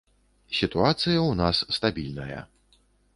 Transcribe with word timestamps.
Сітуацыя 0.59 1.15
ў 1.15 1.35
нас 1.41 1.61
стабільная. 1.77 2.39